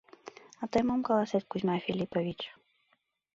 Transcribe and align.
—А 0.61 0.63
тый 0.71 0.83
мом 0.87 1.01
каласет, 1.07 1.43
Кузьма 1.49 1.75
Филиппович? 1.85 2.41